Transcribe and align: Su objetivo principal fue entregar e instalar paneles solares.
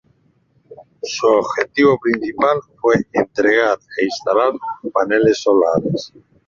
Su 1.03 1.27
objetivo 1.27 1.99
principal 2.01 2.57
fue 2.81 2.95
entregar 3.13 3.77
e 3.99 4.05
instalar 4.05 4.51
paneles 4.91 5.43
solares. 5.43 6.11